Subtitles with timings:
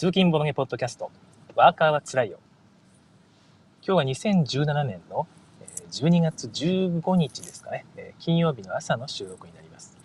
[0.00, 1.10] 通勤ボドゲポッドキャスト、
[1.54, 2.38] ワーカーはつらいよ。
[3.86, 5.26] 今日は2017年の
[5.90, 7.84] 12月15日ですかね、
[8.18, 9.98] 金曜日の朝の収録になります。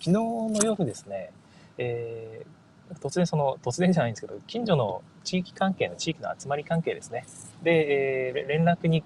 [0.00, 1.30] 昨日の夜ですね、
[1.78, 7.24] えー、突然その、突然じゃないんですけど、近所の地域関係の地域の集まり関係ですね。
[7.62, 9.02] で、えー、連絡に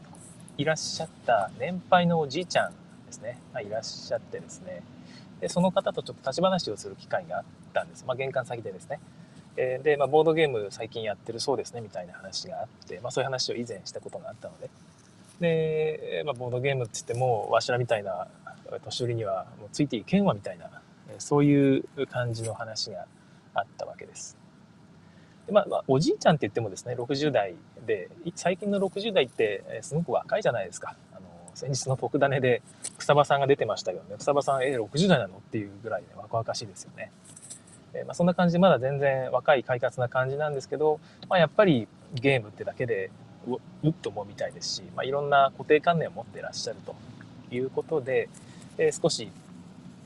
[0.59, 2.73] いらっしゃった年配のおじいちゃん
[3.07, 4.83] ですね、がいらっしゃってですね、
[5.41, 8.05] でその方とちょっと立ち話をする機会があったんです。
[8.07, 9.01] まあ、玄関先でですね。
[9.59, 14.71] えー、で、まあ、ボードゲーム最近やってるそうですね、みたいな話があって、まあ、そういう話を以前したことがあったので、
[15.41, 18.29] で、まあ、ボードゲームって言っても、わしらみたいな
[18.85, 20.71] 年寄りにはもうついていけんわみたいな、
[21.19, 23.07] そういう感じの話が
[23.55, 24.37] あったわけです。
[25.47, 27.55] でまあ、まあ、おじいちゃんって言ってもですね、60代
[27.87, 30.97] で、最近の60代ってすごく若いじゃないですか。
[31.57, 32.61] 先日の特ダネで
[32.99, 35.39] 草場さんが出てましたけどね、草場さん、えー、60代なの？
[35.39, 37.11] っていうぐらいね、若々しいですよね。
[37.95, 41.01] えー、まあ、そんな感じで、まだ全然若い快活な感じなんですけど、
[41.31, 43.11] まあ、やっぱりゲームってだけで
[43.49, 46.95] ううっと思うみたいですし、まあ、いろんな固定観念を持ってらっしゃると
[47.51, 48.29] いうことで、
[48.77, 49.31] えー、少し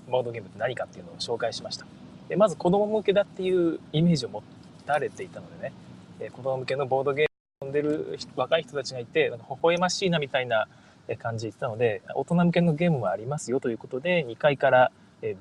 [0.08, 1.86] ボードゲームって何かっていうのを紹介しました。
[2.28, 4.44] でまず子供向けだっていうイメージを持
[4.86, 5.72] たれていたのでね、
[6.20, 7.26] えー、子供向けのボードゲー
[7.64, 10.68] ムを遊んでる若い人たちがいて、なんか微笑ましいなみたいな
[11.16, 14.92] 感じてたので、大人向けのゲームもありますよということで、2階から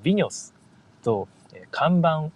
[0.02, 0.54] ビニョス
[1.02, 1.28] と
[1.70, 2.30] 看板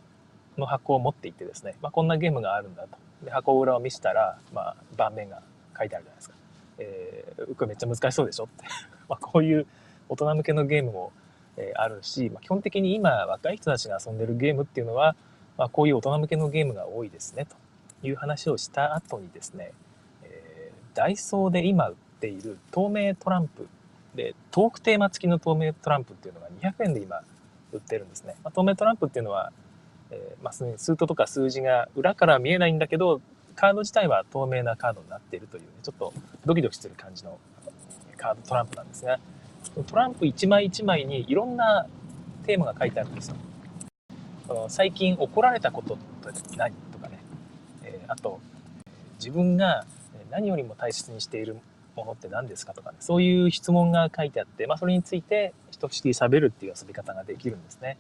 [0.59, 2.99] の箱を持っていってですね、まあ、こんなゲームがあるんだと。
[3.25, 5.43] で箱裏を見せたら、まあ、盤面が
[5.77, 6.35] 書いてあるじゃないですか。
[6.79, 8.65] えー、これめっちゃ難しそうでしょって。
[9.09, 9.67] まあこういう
[10.09, 11.13] 大人向けのゲームも、
[11.57, 15.15] えあるし、まあ、基本的に今若い人たちが遊んでるゲームっていうのは、
[15.57, 17.55] まあ、こういう大人向けのゲームが多いですねと
[18.05, 19.71] いう話をした後にですね、
[20.25, 21.95] えー、ダイソーで今売
[22.25, 23.69] ている透明トランプ
[24.15, 27.21] でトークテーマ付きの透明トランプっていうのが200円で今
[27.73, 29.53] 売ってるんですね、まあ、透明トランプっていうのは、
[30.11, 33.21] えー、まあ、数トとか数字が裏から見えないんだけど
[33.57, 36.15] カード自体は透明なカードになっているという、ね、ちょっと
[36.47, 37.39] ドキドキする感じの
[38.17, 39.19] カードトランプなんですが
[39.87, 41.87] トランプ1枚1枚にいろんな
[42.47, 43.37] テーマが書いてあるんですよ。
[44.69, 47.19] 最近怒られたことって何とかね、
[47.83, 48.41] えー、あと
[49.19, 49.87] 自分が
[50.31, 51.57] 何よりも大切にしている
[51.97, 57.97] ものって何ですかとかね、そういう質問が書いてあって、まあ、それについて一口喋るっていう遊び方ができるんですね。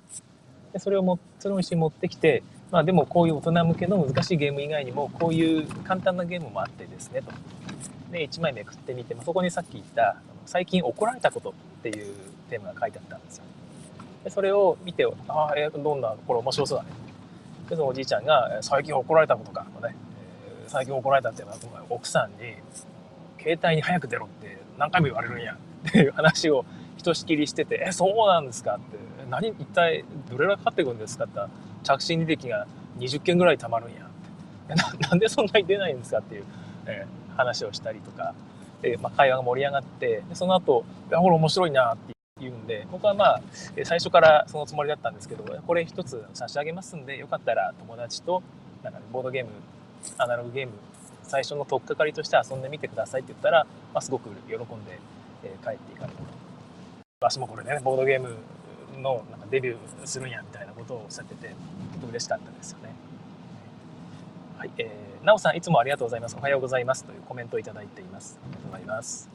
[0.72, 7.31] でそれをも、それを一緒に持ってきて、まあでもこういう大人向けの難しいゲーム以外にも、こういう簡単なゲームもあってですね、と。
[8.10, 10.16] で、1枚めくってみて、まあ、そこにさっき言った、
[10.47, 11.53] 最近怒られたことっ
[11.83, 12.15] ていう
[12.50, 13.44] テーマが書いてあったんですよ。
[14.25, 16.91] でそれを見て、ああ、えー、どんな、これ面白そうだね。
[17.69, 19.94] で、そのおじいちゃんが、最近怒られたことか、とね、
[20.66, 21.59] 最近怒られたっていうのは、
[21.91, 22.54] 奥さんに、
[23.44, 25.56] 携帯に早く出ろって何回も言われるんや。
[25.88, 26.65] っていう話を
[26.97, 28.97] ひとしきりしてて、え、そうなんですかって、
[29.28, 31.41] 何、一体どれぐらいかかってくるんですかって。
[31.83, 32.66] 着信履歴が
[32.99, 34.75] 20件ぐらいたまるんやって。
[34.75, 35.09] な。
[35.10, 36.44] なんでそんなに出ないんですかっていう、
[36.87, 38.34] えー、話をしたりとか、
[38.81, 43.43] で、まあ、会話が盛り上がって、でその後、いや、これ面白いなって言うんで、僕はまあ、
[43.84, 48.43] 最初からそのつもりだったんですけど、これ一つ差し上げますんで、よかったら友達と、
[48.83, 49.50] なんか、ね、ボードゲーム、
[50.16, 50.72] アナログゲーム
[51.25, 54.99] 最初の取っかかりとして遊んでみてくださいって言ったら、まあ、すごく喜んで、
[55.43, 57.25] えー、帰っていかれると。
[57.25, 58.37] わしもこれね、ボードゲーム
[59.01, 61.49] のなんかデビューするんやみたいなことをおっしゃってて、
[61.95, 62.91] とても嬉しかったですよね。
[64.59, 66.37] はい、えー、なおさんいつもありがとうございます。
[66.39, 68.39] おはようございますというコメントをいただいています。
[68.43, 69.31] ありがとうございます。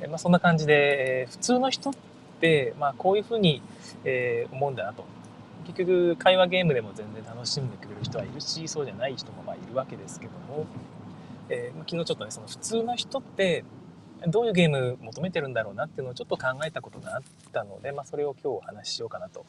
[0.00, 1.92] えー、まあ、そんな感じで、えー、普通の人っ
[2.40, 3.62] て、まあ、こういうふうに、
[4.04, 5.04] えー、思うんだなと。
[5.64, 10.66] 結局会話ゲームでも全然楽しんでくれる人はいるしそうじゃない人もまあいるわけですけども、
[11.48, 13.64] えー、昨日ちょっとねその普通の人って
[14.26, 17.22] どういうゲーム求めてるんだろうなっていうのをちょっと考えたことがあっ
[17.52, 19.44] たので、まあ、それを今日お話ししようかなと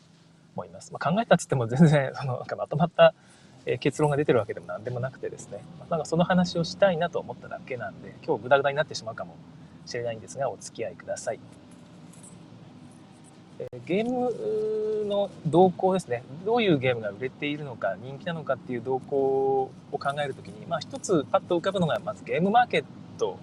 [0.56, 0.92] 思います。
[0.92, 3.14] まあ、考えたっつっても全然 そのなんかまとまった
[3.80, 9.36] 結論が出てるわけでも何でもなくてですね、なんかその話をしたいなと思っただけなんで今日グダグダになってしまうかも
[9.88, 11.40] しれないんですがお付き合いください。
[13.86, 16.24] ゲームの動向ですね。
[16.46, 22.84] どういうゲームが売れているのか人気なのかっていう動向を考える時に、まあ、一つパッと浮かぶのがまずゲームマーケッ
[23.18, 23.38] ト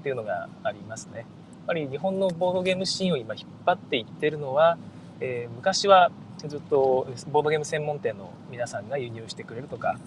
[0.00, 1.18] っていうのがありますね。
[1.18, 1.26] やっ
[1.66, 4.76] ぱり日本のボードゲームシーンを今引っ張っていってるのは、
[5.20, 9.98] えー、昔はずっとボードゲーム専門店の皆さんが輸入してくれるとか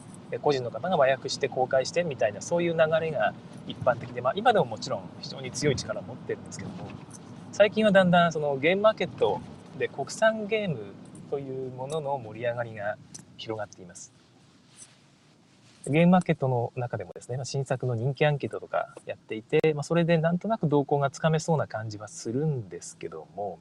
[0.42, 3.34] 個人の方が和訳して公開してみたいなそういう流れが
[3.68, 6.90] 一般的で、まあ、今でももちろん非常に強い力を持ってるんですけども
[7.58, 9.42] 最近はだんだんそのゲームマーケット
[9.80, 10.78] で国産ゲーム
[11.32, 12.98] というものの盛り上がりが
[13.36, 14.14] 広がっています。
[15.88, 23.58] ゲームマーケットの中でもですね、新作の人気アンケートとかやっていて、まあ、それでなんとなく動向がつかめそうな感じはするんですけども、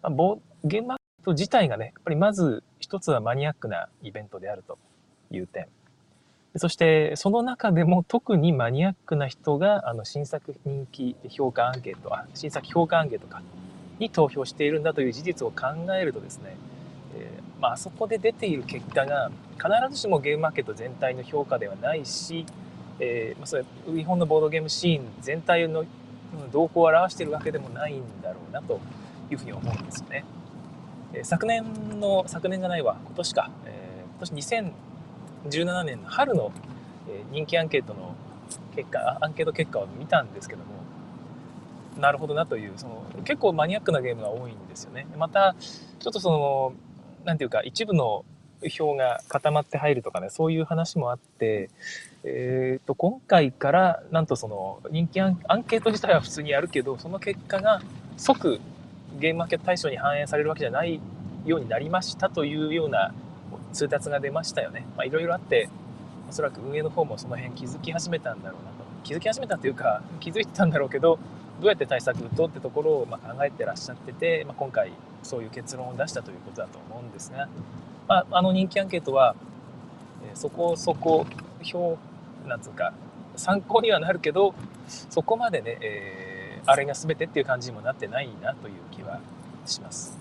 [0.00, 4.78] まあ、ゲームマーケット自体がね、やっぱりまず一つはマニアックなイベントであると
[5.30, 5.66] いう点。
[6.56, 13.40] そしてその中でも特にマニアックな人があの新作人気評価アンケートあ新作評価アンケートか
[14.00, 16.56] に投票しているんだという事実を考えるとですね、
[17.16, 22.44] えー、まあそこで出ている結果が必ずしもゲームマーケット全体の評価ではないし、
[22.98, 25.84] えーまあ、それ日本のボードゲームシーン全体の
[26.50, 28.80] 動向を表しているわけでもないんだろうなと
[29.30, 30.24] いうふうに思うんですよね。
[31.12, 31.64] えー、昨年
[32.00, 34.32] の昨年がないわ今年か、えー、今年
[35.48, 36.52] 17年の春の
[37.32, 38.14] 人気アンケートの
[38.74, 40.80] 結果アンケート結果を見たんですけども
[41.98, 45.06] なるほどなというその結構マニアックなゲームが多いんですよね。
[45.18, 45.54] また
[45.98, 46.72] ちょっとその
[47.24, 48.24] 何ていうか一部の
[48.68, 51.70] 票が固まって入るとかねそういう話もあって、
[52.24, 57.80] えーと、今回からなんとその人気アンケート自体は普通にやるけどその結果が
[58.16, 58.60] 即
[59.18, 61.00] ゲームマーケット対象に反映されるわけじゃない
[61.46, 63.14] ようになりましたというような
[63.72, 64.86] 通達が出ましたよね。
[64.96, 65.68] まいろいろあって、
[66.28, 68.84] おそらく運営の方もその辺気づき始めたんだろうなと。
[69.02, 71.18] 気づき始めたというか、気づいてたんだろうけど、
[71.60, 77.48] どうやって対策打とってところをま考えてらっしゃってて、まあ、今回そういう結論を出したということだと思うんですが、
[78.08, 79.36] まあ、あの人気アンケートは、
[80.24, 81.26] えそこそこ
[81.72, 81.98] 表
[82.48, 82.92] なんつうか
[83.36, 84.54] 参考にはなるけど
[84.88, 89.20] そこまでね、えー、あれが全てっていう感じにもなってないなという気は
[89.64, 90.19] します。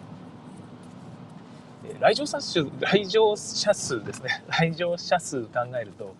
[2.00, 4.44] 来場者数、来場者数ですね。
[4.50, 6.16] 来場者数考えると、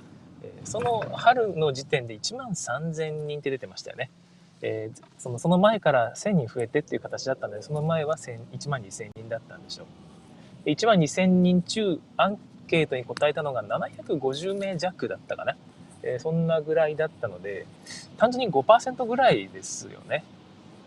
[0.64, 4.10] その春の時点で1万3000人って出てましたよね。
[4.62, 9.84] えー、そのその前から1000人増えてっていう形だったので、その前は1万2000人だったんでしょ
[10.66, 10.70] う。
[10.70, 15.56] 1万2000人中、アンケートに答えたのが750名弱だったかな。
[16.04, 17.66] えー、そんなぐらいだったので、
[18.18, 20.24] 単純に5%ぐらいですよね。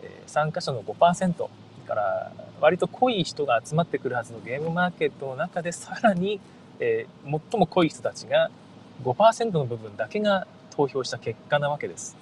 [0.01, 1.49] えー、参加者の5%。
[1.83, 2.31] から
[2.61, 6.39] 割と濃い人が集まってくるはずのゲームマーケットの中でさらに、
[6.79, 8.49] えー、最も濃い人たちが
[9.03, 12.15] 5%の部分だけが投票した結果なわけです。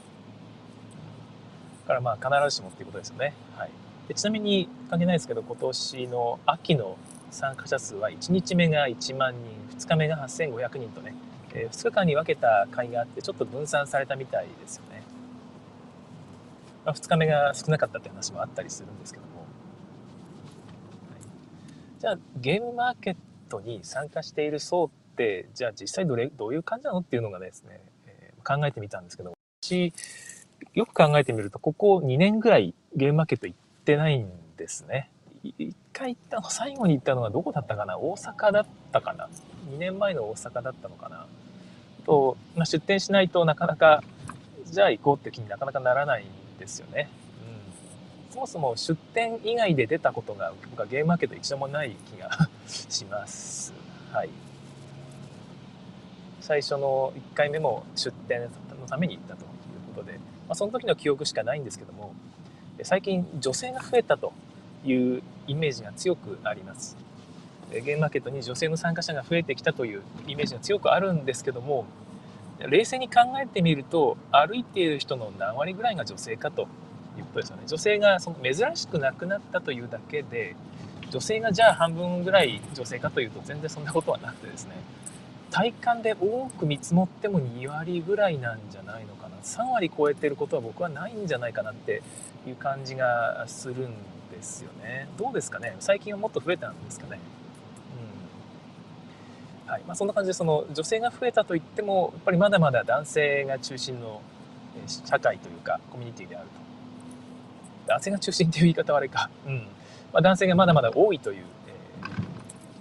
[1.84, 3.34] だからまあ必ずしもっていうことですよね。
[3.58, 3.70] はい、
[4.08, 6.98] でちなみに関係ないですけど今年の秋の
[7.30, 11.16] 参加者数は1日目が1万人2日目が8500人とね、
[11.54, 15.04] えー、2日間に分けた会があってちょっと分散されたみたいですよね。
[16.86, 19.41] まあ、2日目が少なかったって話もあったりするんですけども
[22.02, 23.16] じゃあゲームマーケッ
[23.48, 29.94] トに参加している層ってじゃあ実際どれどういう感じなのっていうのがですね、えー、考えてみたんですけど私
[30.74, 34.28] よく考えてみるとここ2年ぐらいゲームマーケット行ってないん
[34.58, 35.12] ですね。
[35.44, 38.00] 一回行ったの最後に行ったのはどこだったかな？
[38.00, 39.30] 大阪だったかな
[39.70, 41.28] ？2年前の大阪だったのかな？
[42.08, 44.04] と、まあ、出店しないとなかなか
[44.66, 47.10] じゃあ行こうって気になかなかならないんですよね。
[48.32, 52.30] そもそも出店以外で出たことが僕はゲームマーケット一度もない気が
[52.66, 53.74] します。
[54.12, 54.30] はい。
[56.40, 59.48] 最初の1回目も出店のために行ったという
[59.96, 60.20] ことで、ま
[60.50, 62.14] あ、その時の記憶しかないんですけども、
[62.84, 64.34] 最近女性が増えたと
[64.86, 66.98] いうイメージが強くあります。
[67.72, 71.86] ゲームマーケットに女性の参加者が増えてきたというイメージが強くあるんですけども
[72.60, 76.68] 冷静に考えてみると歩いている人の何割ぐらいが女性かと
[77.22, 77.64] いうことですよね。
[77.66, 80.56] 女性がその珍しくなくなったというだけで
[81.10, 84.76] 女性がじゃあ半分ぐらい女性かというと全然そんなことはなくてですね
[85.50, 89.36] 体感で多く見積もっても2割ぐらいなんじゃないのかな。
[89.44, 92.02] 3割超えてることは僕はないんじゃないかなって
[92.48, 93.94] いう感じがするん
[94.32, 95.10] ですよね。
[95.18, 95.76] どうですかね？
[95.80, 97.20] 最近はもっと増えたんですかね？
[99.68, 99.84] はい。
[99.86, 104.22] まあ、そんな感じでその女性が増えたといってもやっぱりまだまだ男性が中心の
[104.88, 106.71] 社会というかコミュニティであると。
[107.88, 109.58] 男性が中心という言い方はあれか、うん。
[110.14, 112.06] まあ、男性がまだまだ多いという、え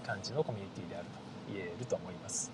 [0.03, 1.11] ー、感じのコミュニティであると
[1.53, 2.51] 言えると思います。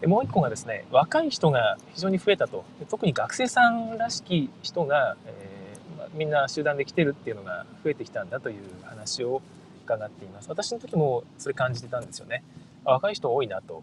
[0.00, 2.64] でもう一個がですね若い人が非常に増えたと。
[2.90, 9.40] 特に学生さんらしき人が、えーまあ、みんな集団で来てるっていうのが増えてきたんだという話を
[9.84, 10.48] 伺っています。
[10.50, 12.42] 私の時もそれ感じてたんですよね。
[12.84, 13.82] 若い人多いなと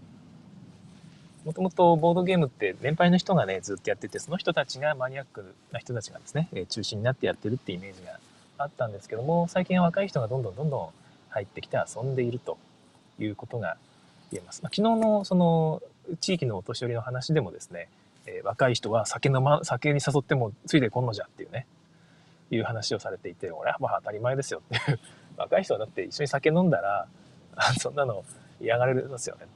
[1.46, 8.20] もともとボードゲームって年配の人がね、ずっとやってて、その人たちがマニアックな人たちがですね、え中心になってやってるってイメージが
[8.60, 10.90] あったんですけども、最近は若い人がどんどんどんどん
[11.30, 12.58] 入ってきて遊んでいると
[13.20, 13.78] いうことが
[14.32, 14.62] 言えます。
[14.62, 15.82] まあ、昨日のその
[16.20, 17.90] 地域のお年寄りの話でもですね、
[18.28, 21.66] えー、若い人は酒飲ま、酒に誘ってもついてこんのじゃっていうね、
[22.52, 25.00] いう話をされていて、俺はまあ当たり前ですよっていう。
[25.38, 27.08] 若い人はだって一緒に酒飲んだら、
[27.80, 28.24] そんなの
[28.60, 29.48] 嫌がれるんですよね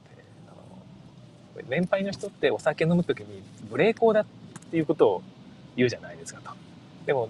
[1.68, 4.26] 年配の人ってお酒飲む時に無礼講だっ
[4.70, 5.22] ていうことを
[5.76, 6.50] 言うじゃないですかと。
[7.06, 7.28] でも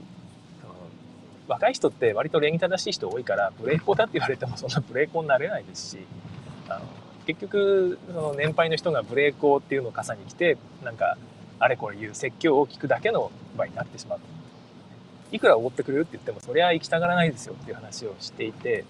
[1.48, 5.98] 若い人って割と礼儀正しい人多いからブレイコーだって言われてもそんなブレイコーになれないですし
[6.68, 6.80] あの
[7.26, 11.16] 結局その年配の人がブレイコーっていうのを傘に来てなんか
[11.58, 14.20] あれこれ言う説教を聞くだけの場合になってしまう
[15.32, 18.84] いくらおごってくれるって言ってもそりゃ行きたがらないですよっていう話をしていて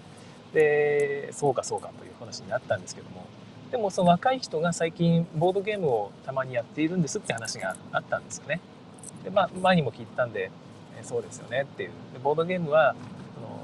[0.53, 3.25] でそうかそうかという話になったんですけども
[3.71, 8.61] でもその若い人が最近ボードゲームをたまにやっているんですって話があったんですよね。
[9.23, 10.51] でまあ前にも聞いたんで
[10.99, 11.89] えそうですよねっていう。
[12.13, 12.95] でボードゲームは
[13.35, 13.59] その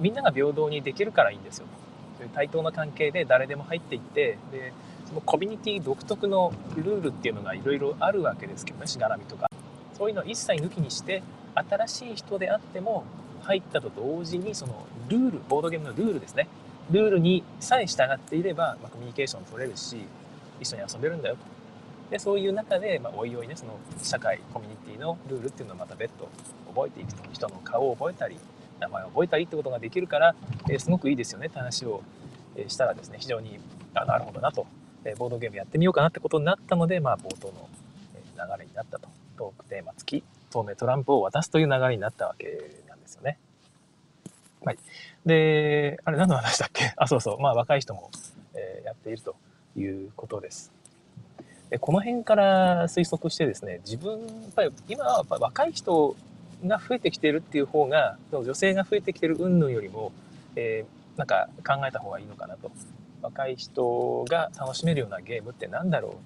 [0.00, 1.66] みんなが平等にできるからいいんですよ。
[2.18, 4.72] という対等な関係で誰でも入っていってで
[5.06, 9.46] そのコミュニティ独特のルールっていうのがいろいろあるわけですけどねしがらみとか。
[9.96, 11.22] そういうのを一切抜きにして
[11.54, 13.04] 新しい人であっても
[13.42, 16.48] 入ったと同時にそのルールボードゲームのルールですね。
[16.90, 19.96] ルールにさえ従っていれば、まあ、コミュニケーション取れるし
[20.60, 21.42] 一緒に遊べるんだよと。
[22.10, 26.28] でそういう中で、まあ、おいおいねその社会コミュニティのルールっていうのをまた別途
[26.74, 27.22] 覚えていくと。
[27.32, 28.38] 人の顔を覚えたり
[28.80, 30.34] 名前を覚えたりってことができるから、
[30.68, 31.46] えー、すごくいいですよね。
[31.46, 32.02] って話を
[32.68, 33.58] したらですね非常に
[33.94, 34.66] あなるほどなと、
[35.04, 37.68] えー、ボードゲームやってみようかなってことになったので、まあ、冒頭の
[38.36, 39.08] 流れになったと。
[39.42, 42.46] トークテーマ付き透明トランプを渡すという流れになったわけ
[42.88, 43.38] なんですよね。
[44.64, 44.78] はい。
[45.26, 46.92] で、あれ何の話だっけ？
[46.96, 47.40] あ、そうそう。
[47.40, 48.10] まあ若い人も、
[48.54, 49.34] えー、やっていると
[49.76, 50.72] いうことです。
[51.70, 56.14] でこの辺から推測してですね、自分、やっぱり今はやっぱ若い人
[56.66, 60.12] が増えてきてるっていう方が、女性が増えてきてる云々よりも、
[60.54, 62.70] えー、なんか考えた方がいいのかなと。
[63.22, 66.16] 若い人が楽しめるようなゲームって何だろ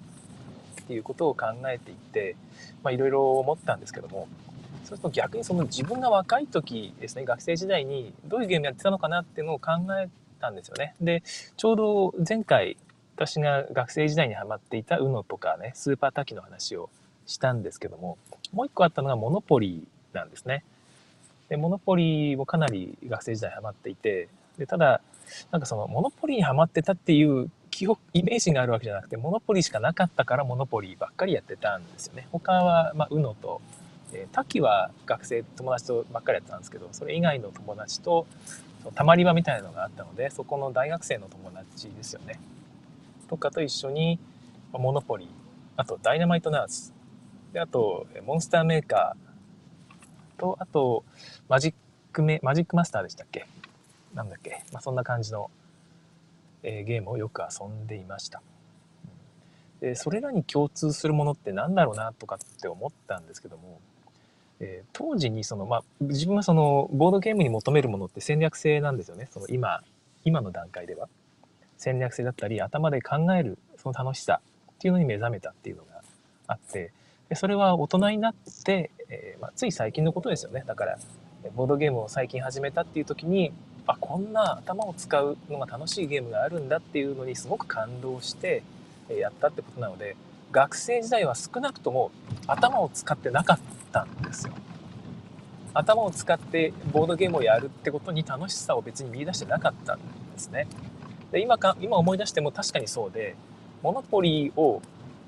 [0.78, 2.36] うっていうことを考えていって、
[2.82, 4.28] まあいろいろ思ったんですけども、
[4.86, 10.08] そうすると逆にその自分が若い時ですね、学生時代にどういうゲームやってたのかなっていうのを考え
[10.40, 10.94] たんですよね。
[11.00, 11.24] で、
[11.56, 12.76] ちょうど前回
[13.16, 16.88] 私が学生時代にハマっていた UNO とかね、スーパータキの話を
[17.26, 18.16] したんですけども、
[18.52, 20.62] もう一個あったのがモノポリーなんですね。
[21.48, 25.00] で、モノポリーもかなり学生時代ハマっていて、で、ただ、
[25.50, 32.28] なんかそのモノポリーにハマってたっていう記憶、イメージがあるわけじゃなくて、モノポリーしかなかったからモノポリーばっかりやってたんですよね。
[32.30, 33.60] 他は、まあ、UNO と
[34.16, 38.26] えー、滝は学生友達とばっかりやってたんですけどそれ以外の友達と
[38.94, 42.40] たまり場みたいなのがあったのでそこの大学生の友達ですよね。
[43.28, 44.18] とかと一緒に
[44.72, 45.28] モノポリー
[45.76, 46.94] あとダイナマイトナース。
[47.52, 51.04] であとモンスターメーカーとあと
[51.48, 51.74] マジッ
[52.12, 53.46] クメマジックマスターでしたっけ？
[54.14, 55.50] なんだっけ、まあ、そんな感じの、
[56.62, 58.40] えー、ゲームをよく遊んでいました。
[59.80, 63.78] でそれらに共通するものって何だろうなとかって思ったんですけども
[64.60, 69.28] えー、当時にその、まあ、自分はそのボードゲームに求めるものって戦略性なんですよね。
[69.30, 69.82] その今
[70.24, 71.08] 今の段階では。
[71.78, 74.40] 戦略性だったり頭で考えるその楽しさ
[74.72, 76.02] っていうのに目覚めたっていうのが
[76.46, 76.92] あって
[77.28, 78.34] でそれは大人になっ
[78.64, 80.64] て、えー、まあ、つい最近のことですよね。
[80.66, 80.98] だから
[81.54, 83.52] ボードゲームを最近始めたっていう時に
[83.86, 88.62] あこんな頭を使うのが楽しいゲームがあるんだっていうのにすごく感動して
[89.08, 90.16] やったってことなので
[90.52, 92.10] 学生時代は少なくとも
[92.46, 93.58] 頭を使ってなかっ
[93.92, 94.54] たんですよ。
[95.74, 100.66] 頭を使ってボードゲームをやるってことに楽しさを別に見出してなかったんですね。
[101.32, 103.36] で今か今思い出しても確かにそうで
[103.82, 104.80] モノポリーを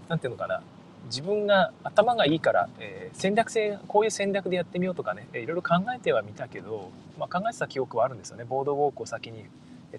[0.09, 0.63] 何て言うのかな
[1.07, 9.45] 自分が頭がいいから、えー、戦略性こういう戦略でやってみようとかね、えー、いろいろ考えてはみたけど、まあ、考えてた記憶はあるんですよねボードウォークを先に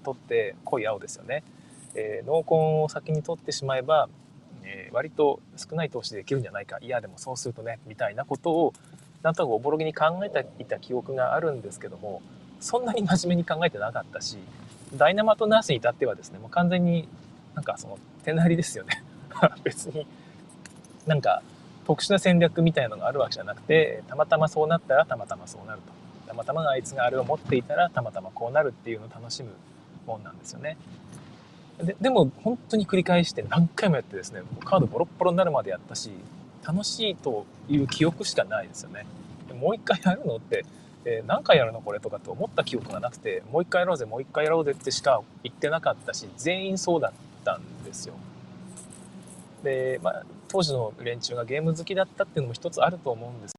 [0.04, 1.44] 取って濃い青ですよね、
[1.96, 4.08] えー、濃紺を先に取ってしまえば
[4.64, 6.78] えー、割と少ない投資でできるんじゃないか。
[6.82, 8.74] いやでもそうするとねみたいなことを
[9.24, 12.22] なんとなくおぼろげに考えていた記憶があるんですけども
[12.60, 14.38] そんなに真面目に考えてなかったし
[14.96, 17.08] ダイナマトナースに至ってはですねもう完全に
[17.56, 19.04] なんかその手なりですよね。
[19.64, 20.08] 別に
[21.06, 21.42] なんか
[21.86, 26.00] 特殊な戦略みたいなのがあるわけじゃなくてたまたまそうなったらたまたまそうなると。
[26.28, 29.50] たまたまあいつがあれを持っていたらたまたまこうなるっていうのを楽しむ
[30.06, 30.78] もんなんですよね。
[31.84, 36.12] ででも本当に繰り返して何回もやってですねカードボロッボロになるまでやったし
[36.66, 39.06] 楽しいという記憶しかないですよね。
[39.54, 40.66] もう一回やるのって、
[41.06, 47.12] えー、何回やるのこれとかって思った記憶がなくてもう一回やろうぜもう一回やろうぜってしか言ってなかったし全員そうだっ
[47.44, 48.14] たんですよ。
[49.64, 53.56] で、まあ、当時の連中がゲーム好きだったっていうのも一つあると思うんです。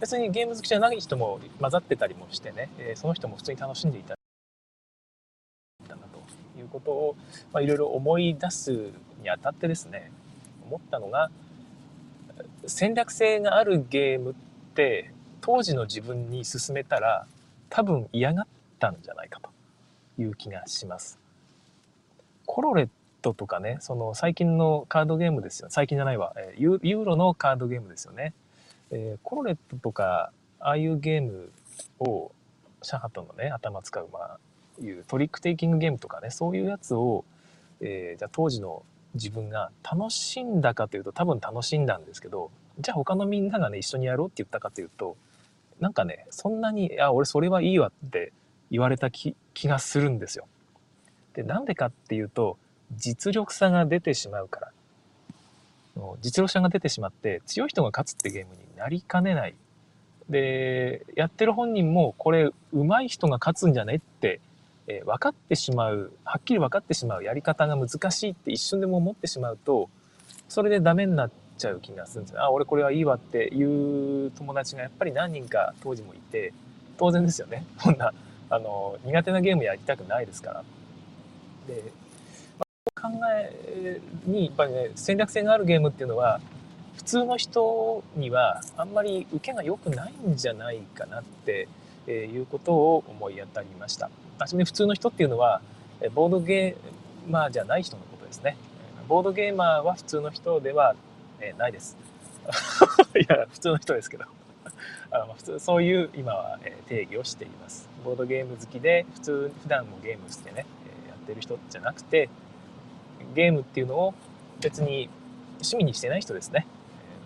[0.00, 4.15] 別にゲーム好きじゃない人も混ざってたりもしてね、えー、その人も普通に楽しんでいた
[6.76, 7.16] ことを、
[7.52, 8.90] まあ、いろいろ思い出す
[9.22, 10.10] にあたってですね
[10.66, 11.30] 思ったのが
[12.66, 14.34] 戦略性があるゲームっ
[14.74, 17.26] て当時の自分に勧めたら
[17.70, 18.46] 多分嫌がっ
[18.78, 19.50] たんじゃないかと
[20.20, 21.18] いう気がします。
[22.44, 22.88] コロレッ
[23.22, 28.34] トとかねその最近のカードゲームですよ最近じゃないわユーロのカードゲームですよね。
[28.90, 30.30] えー、コロレットとか
[30.60, 31.50] ああいうゲーム
[31.98, 32.30] を
[32.82, 34.38] シャハトのね頭使うまあ
[34.82, 37.24] いうトリックテイキングゲームとかねそういうやつを、
[37.80, 38.82] えー、じゃあ当時の
[39.14, 45.16] 自分が楽しんだかというと多分楽しんだんですけどじゃあ他のみんながね一緒にやろうって言ったかというと
[45.80, 48.32] なんかねそんなに「あ俺それはいいわ」って
[48.70, 50.46] 言われた気気がするんですよ。
[51.34, 52.58] でなんでかっていうと
[52.96, 54.72] 実力差が出てしまうから
[56.22, 59.54] 実力差が出てしまって強い人が勝つってゲームになりかねない
[60.28, 64.40] でやってる本人もこれ上手い人が勝つんじゃねって、
[64.88, 69.88] えー、分かってしまうはっきり分かってしまうやり方が難しいって一瞬でも思ってしまうと
[70.48, 72.42] それでダメになっちゃう気がするんですよ。
[72.42, 76.52] あ俺これはいいわっていう友達がやっぱり何人か当時もいて
[76.98, 77.64] 当然ですよね。
[77.82, 78.12] こんな
[78.48, 80.64] あの苦手なゲームやりたくないですから。
[81.66, 81.82] で、
[82.58, 86.40] まあ、考えにやっぱりね戦略性があるゲームっていうのは
[86.96, 91.68] 普通の人にはあんまり受けが良くないんじゃないかなって
[92.06, 94.10] いうことを思い当たりました。
[94.38, 95.60] 初め普通の人っていうのは
[96.14, 98.56] ボードゲーマーじゃない人のことですね。
[99.08, 100.94] ボードゲーマーは普通の人では
[101.58, 101.96] ないです。
[103.16, 104.24] いや普通の人ですけど
[105.10, 107.88] あの普通そういう今は定義をしています。
[108.04, 110.66] ボードゲーム好きで普通普段もゲームしてね
[111.08, 112.28] やってる人じゃなくて
[113.34, 114.14] ゲームっていうのを
[114.60, 115.08] 別に
[115.54, 116.66] 趣味にしてない人ですね。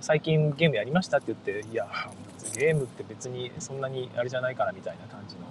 [0.00, 1.86] 最近ゲームやりましたって言っていや
[2.56, 5.42] ゲームって別にそんなにあれじゃないからみたいな感じの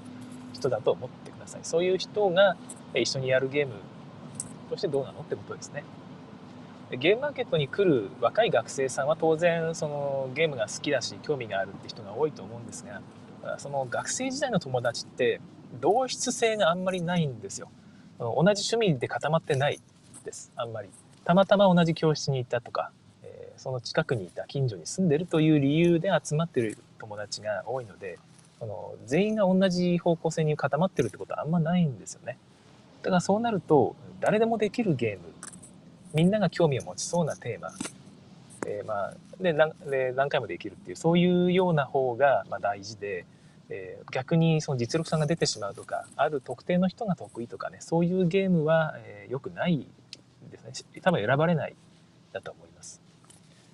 [0.53, 1.61] 人だと思ってさい。
[1.63, 2.55] そういう人が
[2.93, 3.73] 一緒にやるゲーム
[4.69, 5.83] としてどうなのってことですね。
[6.91, 12.83] ゲームマーケットに来る若い学生さんは当然そのゲームが好きだし興味があるって人が多いと思うんです
[13.43, 15.39] がその学生時代の友達って
[15.79, 17.69] 同質性があんまりないんですよ。
[18.17, 19.79] 同じ趣味で固まってない
[20.25, 20.51] です。
[20.55, 20.89] あんまり。
[21.25, 22.91] たまたま同じ教室に行ったとか
[23.55, 28.17] その近くにいた近所に住んでるという理由で集まってる友達が多いので
[28.59, 32.37] その全員が同じ方向性に固まってるってことはあんまないんですよね。
[33.01, 35.33] だからそうなると誰でもできるゲーム
[36.13, 37.71] みんなが興味を持ちそうなテーマ、
[38.67, 43.25] えー、まあで何で何回もできるっていうそういうような方がま大事で、
[43.69, 49.87] えー、逆にその実力差が出てしまうとかある特定の人が得意とかねそういうゲームは、えー、よくない
[50.51, 51.75] ですね多分選ばれない
[52.33, 53.01] だと思います。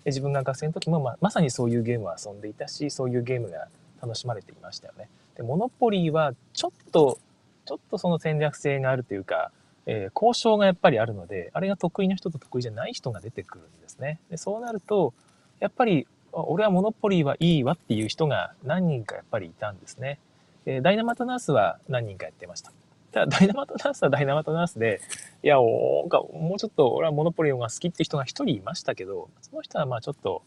[0.06, 3.67] 自分が学生の時も、ま、まさにそういうゲームを遊んでいたしそういうゲームが
[4.06, 5.10] 楽しまれていましたよね。
[5.36, 7.20] でモノポリーはちょっと
[7.65, 9.52] ちょっとその戦略性があるというか、
[9.86, 14.20] えー、交渉がやっぱりあるのであれが得意な人と得意じゃない人が出てくるんですね。
[14.30, 15.13] でそうなると
[15.60, 20.20] やっぱり俺はモノポリーはいいわっていう人が何人かやっぱりいたんですね。
[20.65, 22.72] えー、ダイナマトナースは何人かやってました。
[23.15, 25.00] ただダイナマトナースはダイナマトナースで、
[25.41, 30.44] いや、おもうちょっと俺はモノポリオが好きって人が一人いましたけど、その人はまあちょっと、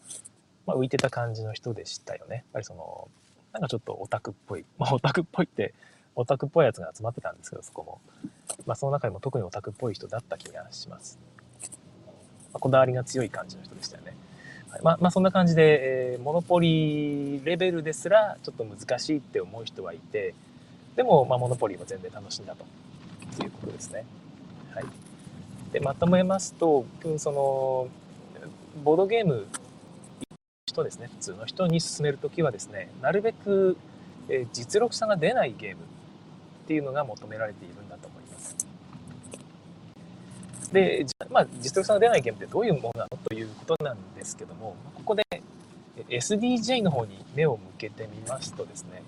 [0.67, 2.35] まあ、浮いてた感じの人でしたよね。
[2.35, 3.07] やっぱりその、
[3.53, 4.65] なんかちょっとオタクっぽい。
[4.77, 5.73] まあオタクっぽいって、
[6.15, 7.99] オタクっぽいやつが集まってたんですけど、そこも。
[8.65, 11.17] まあその中でも特にオタクっぽい人だった気がします。
[12.51, 14.15] まあ、こだわりが強い感じの人でしたよね。
[14.69, 20.33] はい、まあ、まあそんな感じで、えー、モノポリレベルですらちょっと難しいって思う人はいて、
[20.95, 22.65] でも、まあ、モノポリーも全然楽しんだと
[23.43, 24.05] いうことですね。
[24.73, 24.85] はい、
[25.71, 26.85] でまとめますと
[27.17, 27.87] その
[28.83, 29.47] ボードゲーム
[30.69, 33.77] 人ですね普通の人に進める時はですねなるべく、
[34.29, 35.81] え実力差が出ないゲーム
[36.63, 38.55] っていうのが求められているんだと思います。
[40.71, 45.23] で、まあ、実力差が出ないゲームってどういうものなのということなんですけどもここで
[46.09, 49.01] SDJ の方に目を向けてみますとですね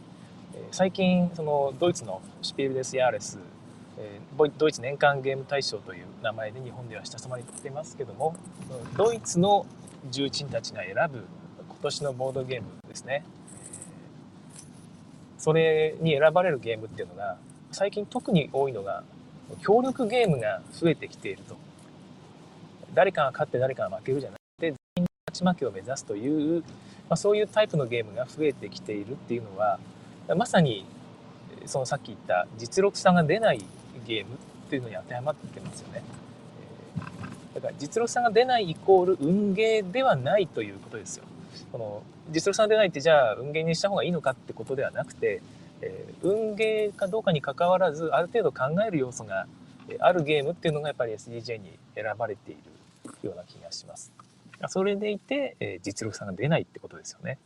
[0.72, 3.38] 最近そのドイツのシピールデス・ヤーレス
[4.58, 8.36] ドイツ年間ゲーム大賞という名前で日本では親しまれていますけども
[8.98, 9.66] ドイツの
[10.10, 11.26] 重鎮たちが選ぶ
[11.82, 13.24] 年のボードゲームですね
[15.38, 17.38] それに選ばれるゲームっていうのが
[17.72, 19.04] 最近特に多いのが
[19.62, 21.58] 協力ゲームが増えてきていると
[22.94, 26.66] 誰かが勝って誰かが負けるじゃなくて全員勝ち負けを目指すという、ま
[27.12, 29.80] あ、そういうタイプのゲームが増えてきているっていうのは
[30.36, 30.86] まさに
[31.66, 33.66] そのさっき言った実力差が出ない
[34.06, 36.04] ゲームっていうのに当てはまってますよね。
[37.54, 41.26] だから実力差が出ないイコール運ゲーではないということですよ。
[41.72, 45.42] この実力差が出ないってじゃあ運ゲーにした方がいいのかってことではなくて、
[45.82, 49.48] えー、運ゲーかどうかにかかわらずある程度考える要素が
[50.00, 54.12] あるゲームっていうのがやっぱり SDJ に選ばれているような気がします。
[54.68, 57.40] それでいて、えー、実力差が出ないってことですよね。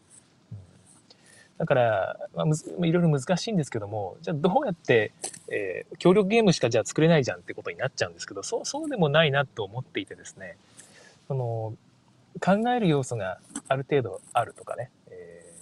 [1.57, 5.13] だから、まあ、いろいろ難しいんですけども、じゃあどうやって、
[5.49, 10.57] えー、協力ゲームしかじゃあ作れないじゃんってことになっちゃうんですけど、そう、そうでもないなと思っていてですね、
[11.29, 11.73] その、
[12.39, 15.55] 考える要素がある程度あるとかね、え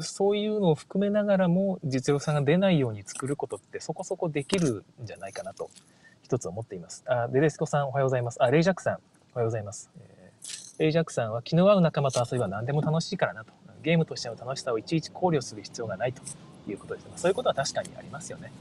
[0.00, 5.70] そういうのを含めながらも実力差が出ないように作ることってそこそこできるんじゃないかなと
[6.22, 7.04] 一つ思っています。
[7.06, 8.42] あ、デレスコさんおはようございます。
[8.42, 8.94] あ、レイジャックさん
[9.34, 9.90] おはようございます。
[9.98, 13.52] えー、レイジャックさんは気の合う仲間と遊びは何でも楽しいからなと。
[13.82, 16.20] ゲームとしての楽しさをいちいち考慮する必要がないと
[16.68, 17.06] いうことです。
[17.16, 18.52] そういうことは確かにありますよね。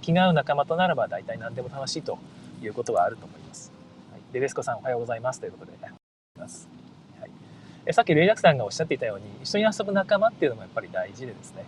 [0.00, 2.18] 気が合う仲間とならば大体何でも楽しいと
[2.62, 3.70] いうことはあると思います。
[4.10, 5.72] はい、デレスコさんおはようございますということで、
[6.42, 6.68] ます。
[7.20, 11.64] はい、さっきレイジャクさんがおっしゃっていたように一緒に遊ぶ仲間っていうのもやっぱり大事でですね、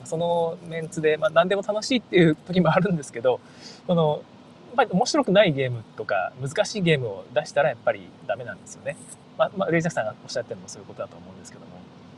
[0.00, 3.40] えー、そのメンツで、まあ、何でも楽しいっていう時もあるんですけど
[3.86, 4.22] この
[4.68, 8.96] やっぱり面白くないゲームとか難しいゲームを出したらやっぱりダメなんですよね。
[9.38, 11.66] まあ、まあ、レイジャクさんがおっしゃってるのもそういうことだと思うんですけども。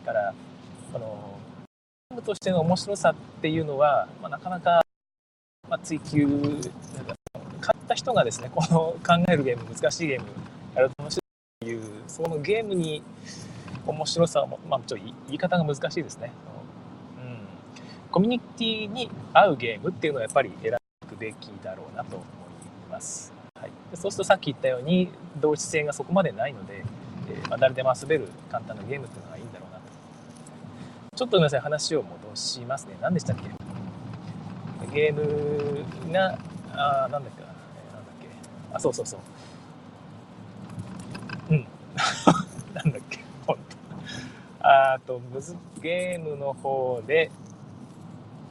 [0.05, 0.35] だから
[0.92, 1.38] この
[2.11, 4.81] ゲームとしての面白さっていうのは、まあ、なかなか、
[5.68, 6.27] まあ、追求
[7.61, 10.27] 買った人がですねこの考えるゲーム難しいゲーム
[10.74, 11.28] やると面白い
[12.09, 13.03] そのゲームに
[13.87, 16.33] 面白さを、まあ、ちょっと言い方が難しいですね、
[17.16, 20.73] うん、コミュニティに合うゲームっていうのはやっぱり選
[21.09, 22.29] ぶべきだろうなと思い
[22.90, 26.83] ます、はい、そうするとさっき言ったように同質性がそこまでないので、
[27.31, 29.83] えー、まあ、誰でも遊べる簡単なゲームっていうのがいいんだろうなと。
[31.16, 32.97] ちょっとごめんなさい話を戻しますね。
[33.01, 33.51] 何でしたっけ？
[34.92, 36.38] ゲームが
[36.73, 38.29] あなんだっけなんだっけ。
[38.73, 39.21] あ、そうそうそう。
[42.74, 43.56] なんだっけ、本
[44.61, 44.68] 当。
[44.68, 47.30] あと、むず、ゲームの方で、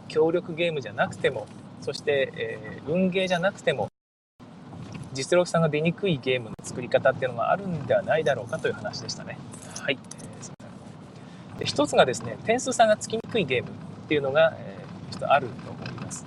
[0.08, 1.48] 協力ゲームじゃなくても、
[1.82, 3.88] そして、えー、運ゲーじゃなくても、
[5.14, 9.38] 実力差が出にくいゲームの作り方っていうのがあるんではないだろうかという話でしたね。
[9.82, 9.98] はい。
[9.98, 13.72] えー、で一つがですね、点数差がつきにくいゲームっ
[14.08, 16.26] ていうのが、えー、ちょっとあると思います。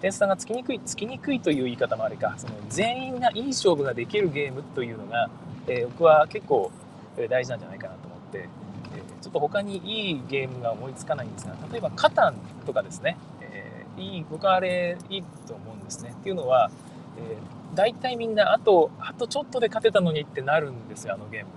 [0.00, 5.28] 点数差がつきにくい、つきにくいという言い方もあるか、その全員がいい勝負ができるゲームというのが、
[5.70, 6.70] えー、僕は結構
[7.16, 12.34] え大事なんじゃないかなと思って、え、ちょっと他にいいゲームが思いつかないんですが、例えばカタン
[12.66, 16.10] とかですね、えー、いい、僕はあれいいと思うんですね。
[16.10, 16.70] っていうのは、
[17.18, 17.36] え、
[17.74, 21.48] 大体みんなあと、あとちょっとで勝てたのにってなるんですよ、あのゲーム。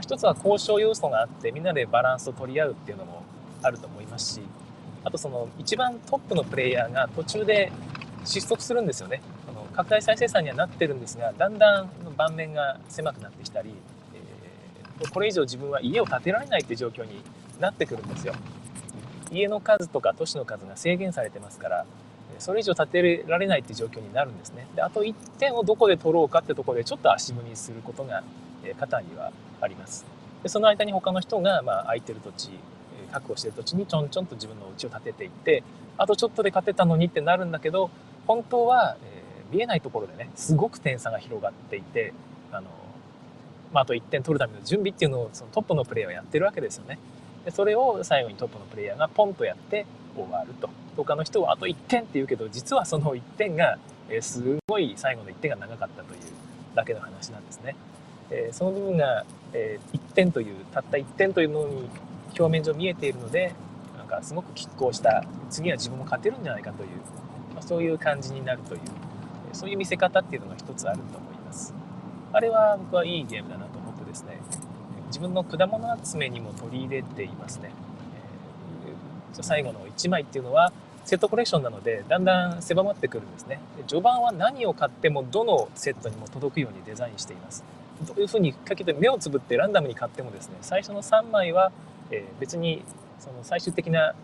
[0.00, 3.22] 一つは交渉要素があって、みんなでバランスを取り合うっていうのも
[3.62, 4.42] あると思いますし、
[5.04, 7.72] あとその一番トップのプレイヤーが途中で
[8.24, 9.22] 失速するんですよね。
[9.78, 13.70] 拡大再生産にはなってるんですが、だんだん盤面が狭くなってきたり、
[14.12, 17.22] えー、これ以上自分は家を建てられないって状況に
[17.60, 18.34] なってくるんですよ。
[19.30, 21.86] 家の数とか都市の数が制限されてますから、
[22.40, 24.66] それ以上建てられないって状況になるんですね。
[24.74, 28.24] であと1点をどこで取ろうかってところでちょっと足踏みすることが、
[28.64, 30.04] えー、肩にはあります。
[30.42, 32.50] でその間に他の人が、まあ、空いてる土地
[33.12, 35.62] 確保してる土地にちょんちょんと自分の家を建てていって
[35.96, 37.90] あとちょっとで勝てたのにってなるんだけど
[38.26, 39.17] 本当は、えー、
[39.50, 42.12] 見えないところでねすごく点差が広がっていて
[42.52, 42.68] あの、
[43.72, 46.98] まあ、あと1点取るための準備っていうのをそのトップのプレイヤーはやってるわけですよね。
[47.44, 56.20] でそれを最後にトップのプレイヤーがポンとやって終わると他の人はあと1点って言うけど実はその1点が、え、すごい最後の1点が長かったという
[56.74, 57.76] だけの話なんですね。
[58.30, 61.88] え、その部分が、え、1点というたった1点というものに
[62.38, 63.52] 表面上見えているので
[63.96, 66.88] なんかすごく拮抗した次は自分も勝てるんじゃないかという、
[67.54, 68.80] まあ、そういう感じになるという
[69.52, 71.74] そういう見せ方っていうのが一つあると思います。
[72.32, 74.38] あれは僕はいいゲームだなと思ってですね。
[75.08, 77.70] 自分の果物集めにも取り入れていますね、
[79.34, 80.70] えー、最後の1枚っていうのは
[81.06, 83.60] セットコレクションなのでだんだん狭まってくるんですね。
[83.86, 87.64] 序盤は何を買ってもどのセットにも届くようにデザインしています。
[88.06, 91.72] どういうふうにかけて目をつぶってランダムに買ってもですね最初の3枚は
[92.10, 92.82] え、別に
[93.18, 94.14] その最終的な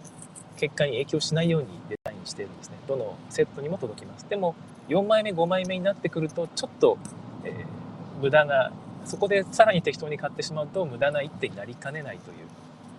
[0.57, 2.77] 結果に影響しないようにデザインしているんですね。
[2.87, 4.27] どのセットにも届きます。
[4.29, 4.55] でも
[4.88, 6.99] 4枚目5枚目になってくるとちょっと、
[7.44, 8.73] えー、無駄な
[9.05, 12.37] そこでさらに適当に買ってしまうと無駄な一手になりかねないという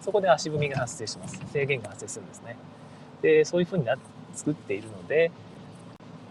[0.01, 1.41] そこで足踏みが発生します。
[1.51, 2.57] 制限が発生するんですね。
[3.21, 3.97] でそういうふうにな
[4.35, 5.31] 作っているので、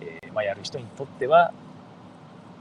[0.00, 1.52] えー、まあ、やる人にとっては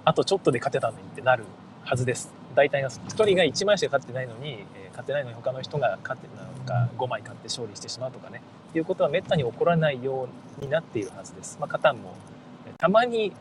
[0.06, 1.46] あとちょっとで勝てたのにってなる
[1.84, 2.32] はずです。
[2.56, 8.42] 大体が1人が1枚しか勝ってないのに、え勝てないのに他の人が勝ってなんか5枚勝って勝利してしまうとかね。
[8.76, 10.28] いうことはめったに起こらないよ
[10.60, 11.58] うになっているはずです。
[11.60, 12.16] まあ、カタンも
[12.78, 13.32] たまに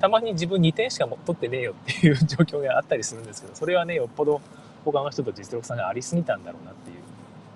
[0.00, 4.40] たまに自分2点しか取ってねえよっていう状況があったりするんですけどそれはねよっぽど
[4.84, 6.96] 他の人と実力差がありすぎたんだろうなっていう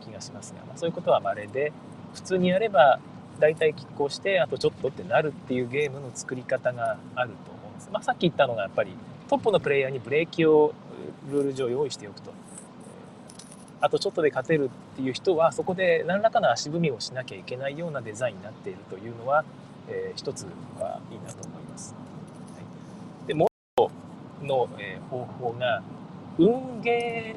[0.05, 1.73] 気がしますが、まあ、そういうことは稀で
[2.15, 3.01] 普通にやれば
[3.39, 7.89] 大体拮抗してあとちょっとってなるっていうゲームの作り方があると思うんです。
[7.93, 8.93] まあ、さっき言ったのがやっぱり
[9.29, 10.75] トップのプレイヤーにブレーキを
[11.31, 12.33] ルール上用意しておくと
[13.81, 19.45] あとちょっとで勝てるっていう人はそこで何らかの足踏みをしなきゃいけないようなデザインになっているというのは、
[19.89, 20.47] えー、一つ
[20.79, 21.95] はいいなと思います。
[21.95, 22.61] は
[23.25, 23.91] い、でもう一
[24.41, 25.83] つの、えー、方法が
[26.39, 27.35] 運ゲ